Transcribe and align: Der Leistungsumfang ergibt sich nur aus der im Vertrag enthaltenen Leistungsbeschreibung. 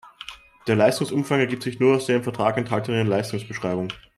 Der 0.65 0.75
Leistungsumfang 0.75 1.41
ergibt 1.41 1.61
sich 1.61 1.79
nur 1.79 1.95
aus 1.95 2.07
der 2.07 2.15
im 2.15 2.23
Vertrag 2.23 2.57
enthaltenen 2.57 3.05
Leistungsbeschreibung. 3.05 3.89